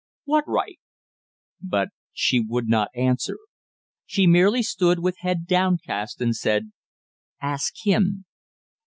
"What 0.25 0.45
right?" 0.47 0.79
But 1.61 1.89
she 2.11 2.39
would 2.39 2.67
not 2.67 2.89
answer. 2.95 3.37
She 4.07 4.25
merely 4.25 4.63
stood 4.63 4.97
with 4.97 5.17
head 5.19 5.45
downcast, 5.45 6.19
and 6.21 6.35
said 6.35 6.71
"Ask 7.39 7.73
him." 7.83 8.25